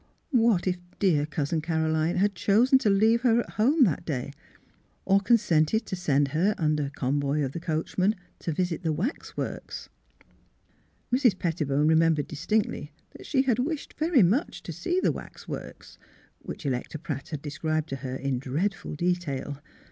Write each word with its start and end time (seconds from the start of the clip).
"What 0.31 0.65
if 0.65 0.79
dear 0.97 1.27
Cousin 1.27 1.61
Caroline 1.61 2.15
had 2.15 2.33
chosen 2.33 2.79
to 2.79 2.89
leave 2.89 3.21
her 3.21 3.39
at 3.41 3.51
home 3.51 3.85
68 3.85 3.85
THE 3.85 3.91
HEAET 3.91 3.99
OF 3.99 4.05
PHILURA 4.05 4.25
that 4.25 4.31
day, 4.31 4.33
or 5.05 5.19
consented 5.19 5.85
to 5.85 5.95
send 5.95 6.27
her, 6.29 6.55
under 6.57 6.89
convoy 6.95 7.41
of 7.43 7.51
the 7.51 7.59
coachman, 7.59 8.15
to 8.39 8.51
visit 8.51 8.81
the 8.81 8.91
wax 8.93 9.37
works. 9.37 9.89
Mrs. 11.13 11.37
Pettibone 11.37 11.87
remembered 11.87 12.27
distinctly 12.27 12.91
that 13.11 13.27
she 13.27 13.43
had 13.43 13.59
wished 13.59 13.93
very 13.93 14.23
much 14.23 14.63
to 14.63 14.73
see 14.73 14.99
the 14.99 15.11
wax 15.11 15.47
works, 15.47 15.99
which 16.39 16.65
Electa 16.65 16.97
Pratt 16.97 17.29
had 17.29 17.43
described 17.43 17.87
to 17.89 17.97
her 17.97 18.15
in 18.15 18.39
dreadful 18.39 18.95
de 18.95 19.13
tail. 19.13 19.61